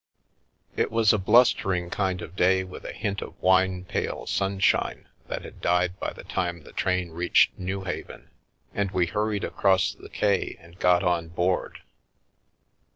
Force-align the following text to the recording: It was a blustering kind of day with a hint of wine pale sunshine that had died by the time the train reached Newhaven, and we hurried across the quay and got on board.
It 0.75 0.89
was 0.89 1.13
a 1.13 1.19
blustering 1.19 1.91
kind 1.91 2.23
of 2.23 2.35
day 2.35 2.63
with 2.63 2.85
a 2.85 2.91
hint 2.91 3.21
of 3.21 3.39
wine 3.39 3.85
pale 3.85 4.25
sunshine 4.25 5.07
that 5.27 5.43
had 5.43 5.61
died 5.61 5.99
by 5.99 6.11
the 6.11 6.23
time 6.23 6.63
the 6.63 6.71
train 6.73 7.11
reached 7.11 7.55
Newhaven, 7.59 8.31
and 8.73 8.89
we 8.89 9.05
hurried 9.05 9.43
across 9.43 9.93
the 9.93 10.09
quay 10.09 10.57
and 10.59 10.79
got 10.79 11.03
on 11.03 11.27
board. 11.27 11.81